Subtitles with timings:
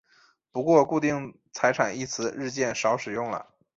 [0.51, 3.51] 不过固定财产一词日渐少使用了。